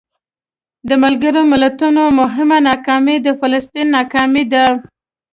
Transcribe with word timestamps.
د 0.87 0.89
ملګرو 1.03 1.41
ملتونو 1.51 2.03
مهمه 2.19 2.57
ناکامي 2.67 3.17
د 3.25 3.27
فلسطین 3.39 3.87
ناکامي 3.97 4.43
ده. 4.53 4.65